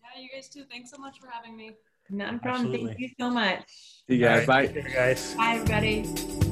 [0.00, 0.64] Yeah, you guys too.
[0.70, 1.72] Thanks so much for having me.
[2.08, 2.64] Not a problem.
[2.64, 2.86] Absolutely.
[2.86, 3.64] Thank you so much.
[4.08, 4.48] See you guys.
[4.48, 4.74] Right.
[4.74, 4.80] Bye.
[4.80, 5.34] guys.
[5.34, 6.51] Bye, everybody.